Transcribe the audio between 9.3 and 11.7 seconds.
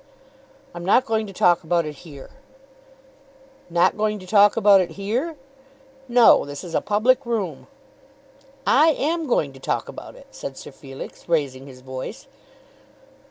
to talk about it," said Sir Felix, raising